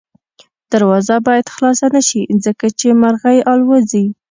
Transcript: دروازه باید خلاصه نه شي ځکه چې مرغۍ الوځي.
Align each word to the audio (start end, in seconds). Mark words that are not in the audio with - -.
دروازه 0.71 1.15
باید 1.27 1.51
خلاصه 1.55 1.87
نه 1.95 2.01
شي 2.09 2.21
ځکه 2.45 2.67
چې 2.79 2.87
مرغۍ 3.01 3.37
الوځي. 3.51 4.05